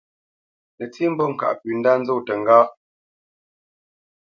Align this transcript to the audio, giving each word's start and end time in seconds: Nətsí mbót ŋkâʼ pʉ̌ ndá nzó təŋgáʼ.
Nətsí 0.77 1.03
mbót 1.11 1.29
ŋkâʼ 1.33 1.53
pʉ̌ 1.61 1.71
ndá 1.79 1.91
nzó 2.01 2.15
təŋgáʼ. 2.27 2.67